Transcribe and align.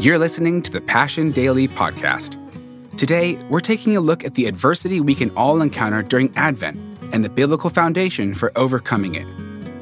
You're 0.00 0.16
listening 0.16 0.62
to 0.62 0.70
the 0.70 0.80
Passion 0.80 1.32
Daily 1.32 1.66
podcast. 1.66 2.36
Today, 2.96 3.34
we're 3.50 3.58
taking 3.58 3.96
a 3.96 4.00
look 4.00 4.22
at 4.22 4.34
the 4.34 4.46
adversity 4.46 5.00
we 5.00 5.12
can 5.12 5.30
all 5.36 5.60
encounter 5.60 6.04
during 6.04 6.32
Advent 6.36 6.78
and 7.12 7.24
the 7.24 7.28
biblical 7.28 7.68
foundation 7.68 8.32
for 8.32 8.56
overcoming 8.56 9.16
it. 9.16 9.26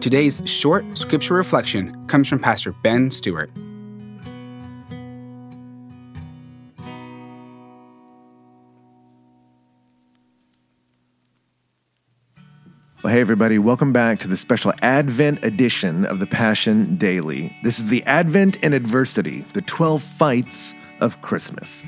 Today's 0.00 0.40
short 0.46 0.96
scripture 0.96 1.34
reflection 1.34 2.06
comes 2.06 2.26
from 2.26 2.38
Pastor 2.38 2.72
Ben 2.72 3.10
Stuart. 3.10 3.50
Well, 13.08 13.14
hey, 13.14 13.22
everybody, 13.22 13.58
welcome 13.58 13.90
back 13.90 14.18
to 14.18 14.28
the 14.28 14.36
special 14.36 14.70
Advent 14.82 15.42
edition 15.42 16.04
of 16.04 16.18
the 16.18 16.26
Passion 16.26 16.96
Daily. 16.96 17.50
This 17.62 17.78
is 17.78 17.86
the 17.86 18.04
Advent 18.04 18.58
and 18.62 18.74
Adversity, 18.74 19.46
the 19.54 19.62
12 19.62 20.02
fights 20.02 20.74
of 21.00 21.18
Christmas. 21.22 21.82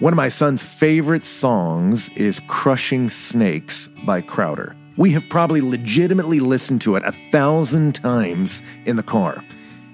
One 0.00 0.12
of 0.12 0.18
my 0.18 0.28
son's 0.28 0.62
favorite 0.62 1.24
songs 1.24 2.10
is 2.10 2.42
Crushing 2.46 3.08
Snakes 3.08 3.88
by 4.04 4.20
Crowder. 4.20 4.76
We 4.98 5.12
have 5.12 5.26
probably 5.30 5.62
legitimately 5.62 6.40
listened 6.40 6.82
to 6.82 6.96
it 6.96 7.04
a 7.06 7.12
thousand 7.12 7.94
times 7.94 8.60
in 8.84 8.96
the 8.96 9.02
car. 9.02 9.42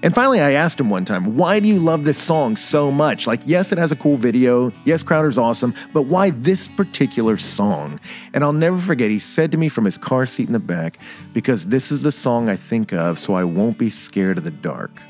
And 0.05 0.13
finally, 0.13 0.39
I 0.39 0.51
asked 0.51 0.79
him 0.79 0.91
one 0.91 1.03
time, 1.03 1.35
why 1.35 1.59
do 1.59 1.67
you 1.67 1.79
love 1.79 2.03
this 2.03 2.19
song 2.19 2.57
so 2.57 2.91
much? 2.91 3.25
Like, 3.25 3.41
yes, 3.47 3.71
it 3.71 3.79
has 3.79 3.91
a 3.91 3.95
cool 3.95 4.17
video. 4.17 4.71
Yes, 4.85 5.01
Crowder's 5.01 5.39
awesome, 5.39 5.73
but 5.93 6.03
why 6.03 6.29
this 6.29 6.67
particular 6.67 7.37
song? 7.37 7.99
And 8.31 8.43
I'll 8.43 8.53
never 8.53 8.77
forget, 8.77 9.09
he 9.09 9.17
said 9.17 9.51
to 9.53 9.57
me 9.57 9.67
from 9.67 9.83
his 9.83 9.97
car 9.97 10.27
seat 10.27 10.45
in 10.45 10.53
the 10.53 10.59
back, 10.59 10.99
because 11.33 11.65
this 11.65 11.91
is 11.91 12.03
the 12.03 12.11
song 12.11 12.49
I 12.49 12.55
think 12.55 12.93
of 12.93 13.17
so 13.17 13.33
I 13.33 13.45
won't 13.45 13.79
be 13.79 13.89
scared 13.89 14.37
of 14.37 14.43
the 14.43 14.51
dark. 14.51 15.01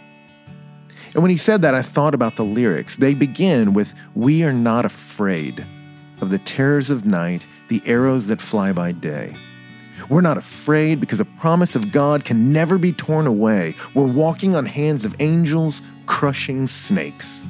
And 1.14 1.22
when 1.22 1.30
he 1.30 1.36
said 1.36 1.62
that, 1.64 1.76
I 1.76 1.82
thought 1.82 2.14
about 2.14 2.38
the 2.38 2.46
lyrics. 2.46 2.96
They 2.96 3.14
begin 3.14 3.74
with, 3.74 3.94
We 4.14 4.44
are 4.44 4.54
not 4.54 4.86
afraid 4.86 5.66
of 6.22 6.30
the 6.30 6.40
terrors 6.40 6.90
of 6.90 7.06
night, 7.06 7.46
the 7.68 7.82
arrows 7.86 8.28
that 8.28 8.40
fly 8.40 8.72
by 8.72 8.94
day. 8.94 9.36
We're 10.10 10.22
not 10.22 10.38
afraid 10.38 11.00
because 11.00 11.20
a 11.20 11.26
promise 11.26 11.76
of 11.76 11.92
God 11.92 12.26
can 12.26 12.54
never 12.54 12.78
be 12.78 12.94
torn 12.94 13.28
away. 13.28 13.76
We're 13.94 14.06
walking 14.06 14.56
on 14.56 14.66
hands 14.66 15.06
of 15.06 15.16
angels, 15.20 15.82
crushing 16.06 16.68
snakes. 16.68 17.44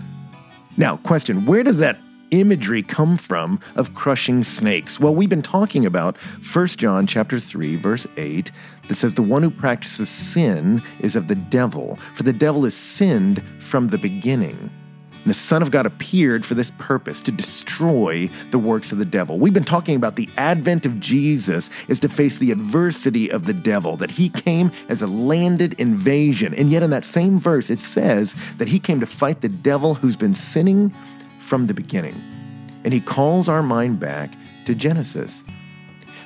Now, 0.78 0.97
question 0.97 1.45
where 1.45 1.64
does 1.64 1.78
that 1.78 1.97
imagery 2.31 2.81
come 2.81 3.17
from 3.17 3.59
of 3.75 3.94
crushing 3.94 4.44
snakes? 4.44 5.00
Well, 5.00 5.16
we've 5.16 5.30
been 5.30 5.42
talking 5.42 5.86
about 5.86 6.17
1 6.17 6.67
John 6.67 7.08
chapter 7.08 7.39
3 7.39 7.75
verse 7.75 8.08
8 8.17 8.52
that 8.88 8.95
says 8.95 9.16
the 9.16 9.22
one 9.22 9.44
who 9.44 9.52
practices 9.52 10.09
sin 10.09 10.81
is 11.00 11.16
of 11.16 11.28
the 11.28 11.36
devil, 11.36 11.97
for 12.14 12.23
the 12.23 12.34
devil 12.34 12.66
is 12.66 12.75
sinned 12.75 13.44
from 13.59 13.90
the 13.90 13.97
beginning. 13.97 14.69
And 15.26 15.31
the 15.31 15.34
Son 15.34 15.64
of 15.64 15.72
God 15.72 15.88
appeared 15.88 16.45
for 16.45 16.54
this 16.54 16.72
purpose 16.78 17.20
to 17.23 17.31
destroy 17.31 18.30
the 18.52 18.59
works 18.59 18.92
of 18.92 19.00
the 19.00 19.06
devil. 19.06 19.40
We've 19.40 19.56
been 19.56 19.64
talking 19.64 19.95
about 19.95 20.18
the 20.18 20.30
advent 20.38 20.86
of 20.86 21.00
Jesus 21.00 21.72
is 21.88 22.00
to 22.02 22.09
face 22.09 22.38
the 22.38 22.52
adversity 22.52 23.31
of 23.31 23.48
the 23.48 23.53
devil, 23.53 23.98
that 23.98 24.12
he 24.12 24.30
came 24.30 24.72
as 24.88 25.02
a 25.02 25.08
landed 25.08 25.73
invasion. 25.80 26.53
And 26.53 26.70
yet, 26.70 26.84
in 26.84 26.92
that 26.92 27.06
same 27.06 27.40
verse, 27.40 27.72
it 27.72 27.80
says 27.80 28.36
that 28.58 28.68
he 28.68 28.80
came 28.80 29.00
to 29.00 29.08
fight 29.08 29.42
the 29.42 29.50
devil 29.50 29.96
who's 29.96 30.16
been 30.16 30.36
sinning 30.36 30.94
from 31.40 31.66
the 31.66 31.73
beginning. 31.73 32.22
And 32.84 32.94
he 32.94 33.02
calls 33.02 33.50
our 33.50 33.64
mind 33.64 34.00
back 34.00 34.31
to 34.68 34.76
Genesis. 34.76 35.44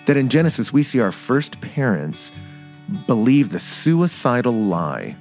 That 0.07 0.17
in 0.17 0.27
Genesis, 0.27 0.73
we 0.73 0.83
see 0.83 0.99
our 0.99 1.13
first 1.13 1.61
parents 1.61 2.33
believe 3.07 3.51
the 3.51 3.61
suicidal 3.61 4.51
lie 4.51 5.15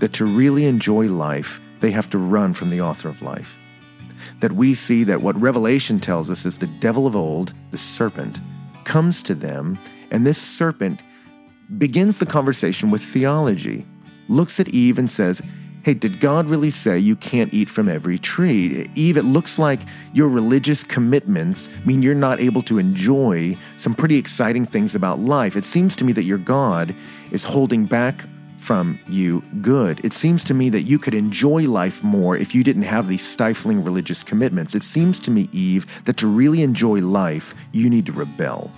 that 0.00 0.14
to 0.14 0.24
really 0.24 0.64
enjoy 0.64 1.06
life, 1.06 1.60
they 1.84 1.90
have 1.90 2.08
to 2.08 2.16
run 2.18 2.54
from 2.54 2.70
the 2.70 2.80
author 2.80 3.10
of 3.10 3.20
life. 3.20 3.58
That 4.40 4.52
we 4.52 4.74
see 4.74 5.04
that 5.04 5.20
what 5.20 5.38
Revelation 5.38 6.00
tells 6.00 6.30
us 6.30 6.46
is 6.46 6.58
the 6.58 6.66
devil 6.66 7.06
of 7.06 7.14
old, 7.14 7.52
the 7.72 7.78
serpent, 7.78 8.40
comes 8.84 9.22
to 9.24 9.34
them, 9.34 9.78
and 10.10 10.26
this 10.26 10.40
serpent 10.40 11.00
begins 11.76 12.18
the 12.18 12.26
conversation 12.26 12.90
with 12.90 13.02
theology, 13.02 13.84
looks 14.30 14.58
at 14.58 14.70
Eve 14.70 14.98
and 14.98 15.10
says, 15.10 15.42
Hey, 15.82 15.92
did 15.92 16.20
God 16.20 16.46
really 16.46 16.70
say 16.70 16.98
you 16.98 17.16
can't 17.16 17.52
eat 17.52 17.68
from 17.68 17.90
every 17.90 18.16
tree? 18.16 18.88
Eve, 18.94 19.18
it 19.18 19.26
looks 19.26 19.58
like 19.58 19.80
your 20.14 20.30
religious 20.30 20.82
commitments 20.82 21.68
mean 21.84 22.00
you're 22.00 22.14
not 22.14 22.40
able 22.40 22.62
to 22.62 22.78
enjoy 22.78 23.58
some 23.76 23.94
pretty 23.94 24.16
exciting 24.16 24.64
things 24.64 24.94
about 24.94 25.18
life. 25.18 25.54
It 25.54 25.66
seems 25.66 25.94
to 25.96 26.04
me 26.04 26.14
that 26.14 26.22
your 26.22 26.38
God 26.38 26.94
is 27.30 27.44
holding 27.44 27.84
back 27.84 28.24
from 28.64 28.98
you 29.06 29.42
good. 29.60 30.02
It 30.02 30.14
seems 30.14 30.42
to 30.44 30.54
me 30.54 30.70
that 30.70 30.82
you 30.82 30.98
could 30.98 31.12
enjoy 31.12 31.68
life 31.68 32.02
more 32.02 32.34
if 32.34 32.54
you 32.54 32.64
didn't 32.64 32.82
have 32.84 33.08
these 33.08 33.22
stifling 33.22 33.84
religious 33.84 34.22
commitments. 34.22 34.74
It 34.74 34.82
seems 34.82 35.20
to 35.20 35.30
me, 35.30 35.50
Eve, 35.52 35.86
that 36.04 36.16
to 36.16 36.26
really 36.26 36.62
enjoy 36.62 37.00
life, 37.00 37.54
you 37.72 37.90
need 37.90 38.06
to 38.06 38.12
rebel. 38.12 38.72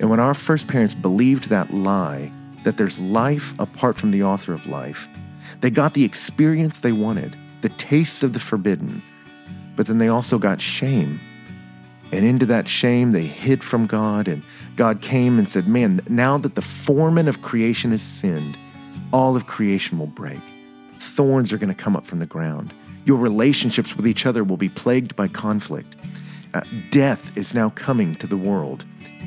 And 0.00 0.08
when 0.08 0.20
our 0.20 0.32
first 0.32 0.68
parents 0.68 0.94
believed 0.94 1.50
that 1.50 1.72
lie, 1.72 2.32
that 2.64 2.78
there's 2.78 2.98
life 2.98 3.54
apart 3.58 3.96
from 3.96 4.10
the 4.10 4.22
author 4.22 4.54
of 4.54 4.66
life, 4.66 5.06
they 5.60 5.68
got 5.68 5.92
the 5.92 6.04
experience 6.04 6.78
they 6.78 6.92
wanted, 6.92 7.36
the 7.60 7.68
taste 7.68 8.22
of 8.22 8.32
the 8.32 8.40
forbidden, 8.40 9.02
but 9.76 9.86
then 9.86 9.98
they 9.98 10.08
also 10.08 10.38
got 10.38 10.62
shame. 10.62 11.20
And 12.12 12.26
into 12.26 12.44
that 12.46 12.68
shame, 12.68 13.12
they 13.12 13.24
hid 13.24 13.64
from 13.64 13.86
God, 13.86 14.28
and 14.28 14.42
God 14.76 15.00
came 15.00 15.38
and 15.38 15.48
said, 15.48 15.66
Man, 15.66 16.02
now 16.08 16.36
that 16.38 16.54
the 16.54 16.62
foreman 16.62 17.26
of 17.26 17.40
creation 17.40 17.90
has 17.90 18.02
sinned, 18.02 18.58
all 19.12 19.34
of 19.34 19.46
creation 19.46 19.98
will 19.98 20.06
break. 20.06 20.40
Thorns 20.98 21.52
are 21.52 21.58
going 21.58 21.74
to 21.74 21.74
come 21.74 21.96
up 21.96 22.06
from 22.06 22.18
the 22.18 22.26
ground. 22.26 22.74
Your 23.06 23.16
relationships 23.16 23.96
with 23.96 24.06
each 24.06 24.26
other 24.26 24.44
will 24.44 24.58
be 24.58 24.68
plagued 24.68 25.16
by 25.16 25.26
conflict. 25.28 25.96
Uh, 26.54 26.60
death 26.90 27.36
is 27.36 27.54
now 27.54 27.70
coming 27.70 28.14
to 28.16 28.26
the 28.26 28.36
world. 28.36 28.84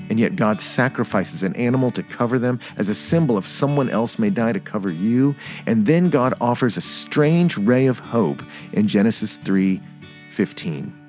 And 0.07 0.19
yet, 0.19 0.35
God 0.35 0.61
sacrifices 0.61 1.41
an 1.41 1.55
animal 1.55 1.89
to 1.91 2.03
cover 2.03 2.37
them 2.37 2.59
as 2.77 2.89
a 2.89 2.95
symbol 2.95 3.37
of 3.37 3.47
someone 3.47 3.89
else 3.89 4.19
may 4.19 4.29
die 4.29 4.53
to 4.53 4.59
cover 4.59 4.91
you. 4.91 5.35
And 5.65 5.87
then 5.87 6.11
God 6.11 6.35
offers 6.39 6.77
a 6.77 6.81
strange 6.81 7.57
ray 7.57 7.87
of 7.87 7.97
hope 7.97 8.43
in 8.71 8.87
Genesis 8.87 9.37
3 9.37 9.81
15. 10.29 11.04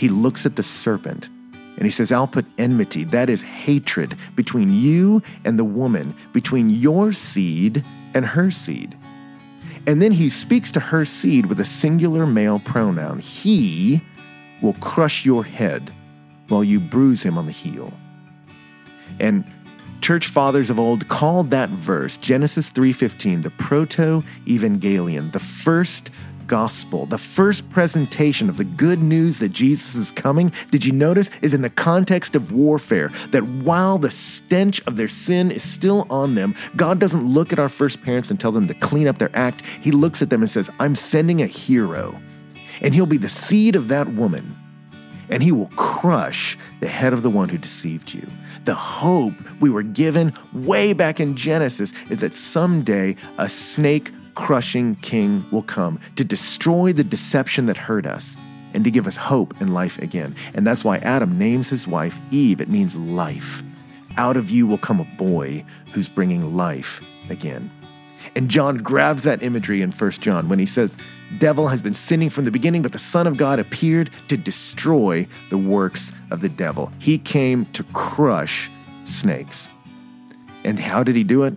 He 0.00 0.08
looks 0.08 0.46
at 0.46 0.56
the 0.56 0.62
serpent 0.62 1.28
and 1.76 1.84
he 1.84 1.90
says, 1.90 2.10
I'll 2.10 2.26
put 2.26 2.46
enmity, 2.56 3.04
that 3.04 3.28
is 3.28 3.42
hatred, 3.42 4.16
between 4.34 4.72
you 4.72 5.22
and 5.44 5.58
the 5.58 5.64
woman, 5.64 6.14
between 6.32 6.70
your 6.70 7.12
seed 7.12 7.84
and 8.14 8.24
her 8.24 8.50
seed. 8.50 8.96
And 9.86 10.00
then 10.00 10.12
he 10.12 10.30
speaks 10.30 10.70
to 10.70 10.80
her 10.80 11.04
seed 11.04 11.44
with 11.44 11.60
a 11.60 11.66
singular 11.66 12.24
male 12.24 12.60
pronoun. 12.60 13.18
He 13.18 14.00
will 14.62 14.72
crush 14.72 15.26
your 15.26 15.44
head 15.44 15.92
while 16.48 16.64
you 16.64 16.80
bruise 16.80 17.22
him 17.22 17.36
on 17.36 17.44
the 17.44 17.52
heel. 17.52 17.92
And 19.18 19.44
church 20.00 20.28
fathers 20.28 20.70
of 20.70 20.78
old 20.78 21.08
called 21.08 21.50
that 21.50 21.68
verse 21.68 22.16
Genesis 22.16 22.70
3:15 22.70 23.42
the 23.42 23.50
proto-evangelion, 23.50 25.32
the 25.32 25.38
first 25.38 26.10
gospel, 26.50 27.06
the 27.06 27.16
first 27.16 27.70
presentation 27.70 28.48
of 28.48 28.56
the 28.56 28.64
good 28.64 29.00
news 29.00 29.38
that 29.38 29.50
Jesus 29.50 29.94
is 29.94 30.10
coming, 30.10 30.52
did 30.72 30.84
you 30.84 30.90
notice, 30.90 31.30
is 31.42 31.54
in 31.54 31.62
the 31.62 31.70
context 31.70 32.34
of 32.34 32.50
warfare. 32.50 33.12
That 33.30 33.46
while 33.46 33.98
the 33.98 34.10
stench 34.10 34.82
of 34.88 34.96
their 34.96 35.06
sin 35.06 35.52
is 35.52 35.62
still 35.62 36.08
on 36.10 36.34
them, 36.34 36.56
God 36.74 36.98
doesn't 36.98 37.22
look 37.22 37.52
at 37.52 37.60
our 37.60 37.68
first 37.68 38.02
parents 38.02 38.32
and 38.32 38.40
tell 38.40 38.50
them 38.50 38.66
to 38.66 38.74
clean 38.74 39.06
up 39.06 39.18
their 39.18 39.30
act. 39.32 39.64
He 39.80 39.92
looks 39.92 40.22
at 40.22 40.30
them 40.30 40.42
and 40.42 40.50
says, 40.50 40.68
I'm 40.80 40.96
sending 40.96 41.40
a 41.40 41.46
hero, 41.46 42.20
and 42.82 42.94
he'll 42.94 43.06
be 43.06 43.16
the 43.16 43.28
seed 43.28 43.76
of 43.76 43.86
that 43.86 44.08
woman, 44.14 44.56
and 45.28 45.44
he 45.44 45.52
will 45.52 45.70
crush 45.76 46.58
the 46.80 46.88
head 46.88 47.12
of 47.12 47.22
the 47.22 47.30
one 47.30 47.48
who 47.48 47.58
deceived 47.58 48.12
you. 48.12 48.28
The 48.64 48.74
hope 48.74 49.34
we 49.60 49.70
were 49.70 49.84
given 49.84 50.34
way 50.52 50.94
back 50.94 51.20
in 51.20 51.36
Genesis 51.36 51.92
is 52.10 52.18
that 52.20 52.34
someday 52.34 53.14
a 53.38 53.48
snake 53.48 54.10
crushing 54.34 54.96
king 54.96 55.44
will 55.50 55.62
come 55.62 56.00
to 56.16 56.24
destroy 56.24 56.92
the 56.92 57.04
deception 57.04 57.66
that 57.66 57.76
hurt 57.76 58.06
us 58.06 58.36
and 58.72 58.84
to 58.84 58.90
give 58.90 59.06
us 59.06 59.16
hope 59.16 59.58
and 59.60 59.74
life 59.74 59.98
again. 59.98 60.34
And 60.54 60.66
that's 60.66 60.84
why 60.84 60.98
Adam 60.98 61.38
names 61.38 61.68
his 61.68 61.86
wife 61.86 62.18
Eve. 62.30 62.60
It 62.60 62.68
means 62.68 62.96
life. 62.96 63.62
Out 64.16 64.36
of 64.36 64.50
you 64.50 64.66
will 64.66 64.78
come 64.78 65.00
a 65.00 65.16
boy 65.16 65.64
who's 65.92 66.08
bringing 66.08 66.56
life 66.56 67.04
again. 67.28 67.70
And 68.36 68.48
John 68.48 68.78
grabs 68.78 69.24
that 69.24 69.42
imagery 69.42 69.82
in 69.82 69.90
1 69.90 70.10
John 70.12 70.48
when 70.48 70.58
he 70.58 70.66
says, 70.66 70.96
Devil 71.38 71.68
has 71.68 71.82
been 71.82 71.94
sinning 71.94 72.30
from 72.30 72.44
the 72.44 72.50
beginning, 72.50 72.82
but 72.82 72.92
the 72.92 72.98
Son 72.98 73.26
of 73.26 73.36
God 73.36 73.58
appeared 73.58 74.10
to 74.28 74.36
destroy 74.36 75.26
the 75.48 75.58
works 75.58 76.12
of 76.30 76.40
the 76.40 76.48
devil. 76.48 76.92
He 76.98 77.18
came 77.18 77.66
to 77.66 77.82
crush 77.92 78.70
snakes. 79.04 79.68
And 80.64 80.78
how 80.78 81.02
did 81.02 81.16
he 81.16 81.24
do 81.24 81.42
it? 81.44 81.54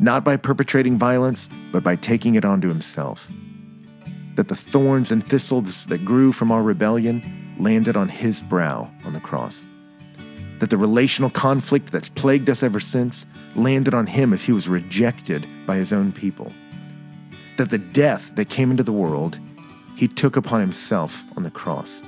Not 0.00 0.24
by 0.24 0.36
perpetrating 0.36 0.98
violence, 0.98 1.48
but 1.70 1.82
by 1.82 1.94
taking 1.94 2.34
it 2.34 2.44
onto 2.44 2.68
himself. 2.68 3.28
That 4.34 4.48
the 4.48 4.56
thorns 4.56 5.12
and 5.12 5.24
thistles 5.24 5.86
that 5.86 6.04
grew 6.04 6.32
from 6.32 6.50
our 6.50 6.62
rebellion 6.62 7.54
landed 7.58 7.96
on 7.96 8.08
his 8.08 8.40
brow 8.40 8.90
on 9.04 9.12
the 9.12 9.20
cross. 9.20 9.66
That 10.58 10.70
the 10.70 10.78
relational 10.78 11.30
conflict 11.30 11.92
that's 11.92 12.08
plagued 12.08 12.48
us 12.48 12.62
ever 12.62 12.80
since 12.80 13.26
landed 13.54 13.92
on 13.92 14.06
him 14.06 14.32
as 14.32 14.42
he 14.42 14.52
was 14.52 14.68
rejected 14.68 15.46
by 15.66 15.76
his 15.76 15.92
own 15.92 16.12
people. 16.12 16.52
That 17.58 17.70
the 17.70 17.78
death 17.78 18.34
that 18.36 18.48
came 18.48 18.70
into 18.70 18.82
the 18.82 18.92
world, 18.92 19.38
he 19.96 20.08
took 20.08 20.36
upon 20.36 20.60
himself 20.60 21.24
on 21.36 21.42
the 21.42 21.50
cross. 21.50 22.02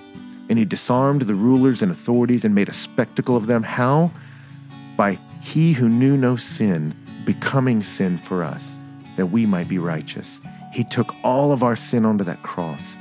And 0.49 0.59
he 0.59 0.65
disarmed 0.65 1.23
the 1.23 1.35
rulers 1.35 1.83
and 1.83 1.91
authorities 1.91 2.45
and 2.45 2.55
made 2.55 2.69
a 2.69 2.75
spectacle 2.75 3.37
of 3.37 3.47
them. 3.47 3.63
How? 3.63 4.11
By 4.97 5.19
he 5.43 5.73
who 5.73 5.89
knew 5.89 6.17
no 6.17 6.37
sin 6.37 6.95
becoming 7.25 7.83
sin 7.83 8.19
for 8.19 8.43
us, 8.43 8.79
that 9.17 9.27
we 9.27 9.47
might 9.47 9.69
be 9.69 9.79
righteous. 9.79 10.41
He 10.73 10.85
took 10.85 11.15
all 11.23 11.53
of 11.53 11.63
our 11.63 11.77
sin 11.77 12.05
onto 12.05 12.25
that 12.25 12.43
cross. 12.43 12.97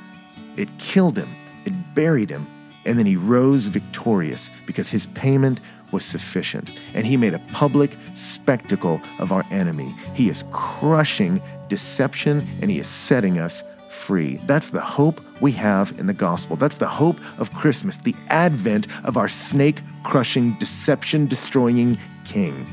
It 0.58 0.70
killed 0.78 1.18
him, 1.18 1.30
it 1.66 1.74
buried 1.96 2.30
him, 2.30 2.48
and 2.86 2.98
then 2.98 3.06
he 3.06 3.16
rose 3.16 3.68
victorious 3.68 4.50
because 4.66 4.90
his 4.90 5.06
payment 5.08 5.60
was 5.92 6.04
sufficient. 6.04 6.80
And 6.94 7.06
he 7.06 7.18
made 7.18 7.34
a 7.34 7.40
public 7.52 7.98
spectacle 8.14 9.02
of 9.20 9.32
our 9.32 9.46
enemy. 9.52 9.94
He 10.14 10.30
is 10.30 10.44
crushing 10.52 11.42
deception 11.70 12.48
and 12.62 12.72
he 12.72 12.80
is 12.80 12.88
setting 12.88 13.38
us 13.38 13.64
free. 13.90 14.38
That's 14.46 14.70
the 14.70 14.82
hope 14.82 15.22
we 15.42 15.52
have 15.54 15.98
in 16.00 16.08
the 16.08 16.14
gospel. 16.14 16.56
That's 16.56 16.78
the 16.78 16.88
hope 16.88 17.20
of 17.38 17.54
Christmas, 17.54 17.98
the 17.98 18.16
advent 18.30 18.88
of 19.04 19.18
our 19.18 19.30
snake 19.30 19.82
crushing, 20.04 20.58
deception 20.60 21.28
destroying 21.28 21.98
king. 22.26 22.66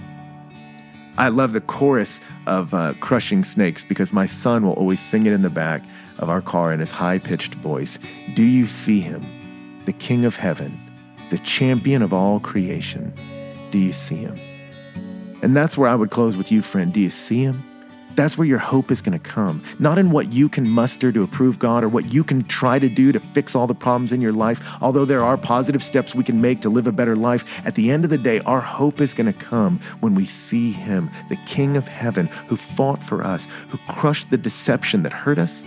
I 1.19 1.31
love 1.31 1.53
the 1.53 1.61
chorus 1.61 2.20
of 2.47 2.73
uh, 2.73 2.94
Crushing 3.00 3.43
Snakes 3.43 3.82
because 3.82 4.12
my 4.12 4.26
son 4.26 4.65
will 4.65 4.75
always 4.75 5.00
sing 5.00 5.26
it 5.26 5.32
in 5.32 5.43
the 5.43 5.50
back 5.50 5.82
of 6.20 6.31
our 6.31 6.41
car 6.41 6.73
in 6.73 6.79
his 6.79 6.93
high 6.93 7.19
pitched 7.19 7.56
voice. 7.56 7.99
Do 8.37 8.44
you 8.44 8.69
see 8.69 9.00
him, 9.00 9.26
the 9.85 9.93
King 9.93 10.25
of 10.25 10.37
heaven, 10.37 10.81
the 11.31 11.38
champion 11.38 12.03
of 12.03 12.12
all 12.12 12.38
creation? 12.38 13.12
Do 13.73 13.79
you 13.79 13.93
see 13.93 14.15
him? 14.15 14.38
And 15.43 15.56
that's 15.56 15.76
where 15.76 15.88
I 15.88 15.97
would 15.97 16.11
close 16.12 16.37
with 16.37 16.53
you, 16.53 16.62
friend. 16.62 16.93
Do 16.93 17.00
you 17.00 17.11
see 17.11 17.43
him? 17.43 17.64
That's 18.19 18.37
where 18.37 18.49
your 18.49 18.59
hope 18.59 18.91
is 18.91 19.00
going 19.00 19.17
to 19.17 19.25
come. 19.25 19.62
Not 19.79 19.97
in 19.97 20.11
what 20.11 20.32
you 20.32 20.49
can 20.49 20.69
muster 20.69 21.12
to 21.12 21.23
approve 21.23 21.61
God 21.61 21.85
or 21.85 21.88
what 21.88 22.12
you 22.12 22.25
can 22.25 22.43
try 22.43 22.81
to 22.81 22.88
do 22.88 23.12
to 23.12 23.20
fix 23.20 23.55
all 23.55 23.69
the 23.69 23.76
problems 23.76 24.11
in 24.11 24.20
your 24.20 24.32
life, 24.32 24.61
although 24.82 25.05
there 25.05 25.23
are 25.23 25.37
positive 25.37 25.85
steps 25.85 26.17
we 26.17 26.25
can 26.25 26.41
make 26.41 26.61
to 26.62 26.69
live 26.69 26.88
a 26.88 26.93
better 26.93 27.15
life. 27.15 27.65
At 27.65 27.76
the 27.76 27.93
end 27.93 28.03
of 28.03 28.11
the 28.11 28.19
day, 28.19 28.41
our 28.41 28.61
hope 28.61 29.00
is 29.00 29.15
going 29.15 29.32
to 29.32 29.38
come 29.38 29.79
when 30.00 30.17
we 30.17 30.26
see 30.26 30.73
Him, 30.73 31.12
the 31.29 31.38
King 31.47 31.76
of 31.76 31.87
heaven, 31.87 32.26
who 32.49 32.56
fought 32.56 33.05
for 33.05 33.23
us, 33.23 33.47
who 33.69 33.79
crushed 33.87 34.31
the 34.31 34.37
deception 34.37 35.05
that 35.05 35.12
hurt 35.12 35.38
us 35.38 35.62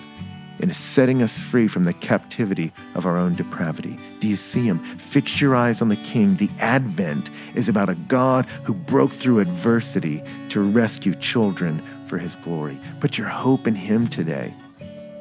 and 0.59 0.69
is 0.69 0.77
setting 0.77 1.23
us 1.23 1.39
free 1.39 1.69
from 1.69 1.85
the 1.85 1.93
captivity 1.93 2.73
of 2.95 3.05
our 3.05 3.15
own 3.15 3.33
depravity. 3.35 3.97
Do 4.19 4.27
you 4.27 4.35
see 4.35 4.67
him? 4.67 4.79
Fix 4.79 5.39
your 5.39 5.55
eyes 5.55 5.81
on 5.81 5.87
the 5.87 5.95
King. 5.95 6.35
The 6.35 6.51
Advent 6.59 7.31
is 7.55 7.67
about 7.67 7.89
a 7.89 7.95
God 7.95 8.45
who 8.65 8.73
broke 8.73 9.11
through 9.11 9.39
adversity 9.39 10.21
to 10.49 10.61
rescue 10.61 11.15
children 11.15 11.81
for 12.11 12.17
his 12.17 12.35
glory. 12.35 12.77
Put 12.99 13.17
your 13.17 13.29
hope 13.29 13.65
in 13.67 13.73
him 13.73 14.09
today. 14.09 14.53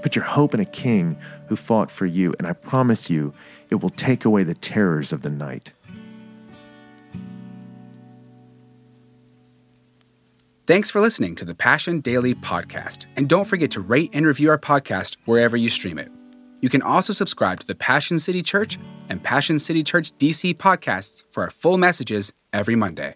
Put 0.03 0.17
your 0.17 0.25
hope 0.25 0.55
in 0.55 0.59
a 0.59 0.65
king 0.65 1.17
who 1.47 1.55
fought 1.55 1.89
for 1.89 2.05
you, 2.05 2.35
and 2.37 2.49
I 2.49 2.53
promise 2.53 3.09
you, 3.09 3.33
it 3.71 3.77
will 3.77 3.91
take 3.91 4.25
away 4.25 4.43
the 4.43 4.55
terrors 4.55 5.13
of 5.13 5.23
the 5.23 5.31
night. 5.31 5.73
Thanks 10.67 10.91
for 10.91 11.01
listening 11.01 11.37
to 11.37 11.45
the 11.45 11.55
Passion 11.55 12.01
Daily 12.01 12.35
podcast. 12.35 13.07
And 13.17 13.29
don't 13.29 13.47
forget 13.47 13.71
to 13.73 13.81
rate 13.81 14.11
and 14.13 14.27
review 14.27 14.51
our 14.51 14.59
podcast 14.59 15.17
wherever 15.27 15.57
you 15.57 15.71
stream 15.71 15.97
it. 15.97 16.11
You 16.61 16.69
can 16.69 16.83
also 16.83 17.13
subscribe 17.13 17.61
to 17.61 17.67
the 17.69 17.77
Passion 17.77 18.19
City 18.19 18.43
Church 18.43 18.81
and 19.09 19.23
Passion 19.23 19.61
City 19.61 19.85
Church 19.85 20.11
DC 20.19 20.57
podcasts 20.57 21.23
for 21.31 21.45
our 21.45 21.51
full 21.51 21.79
messages 21.79 22.33
every 22.53 22.75
Monday. 22.75 23.15